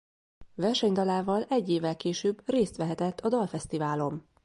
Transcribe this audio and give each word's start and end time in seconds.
Versenydalával 0.55 1.43
egy 1.43 1.69
évvel 1.69 1.95
később 1.95 2.41
részt 2.45 2.75
vehetett 2.77 3.19
a 3.19 3.29
dalfesztiválon. 3.29 4.25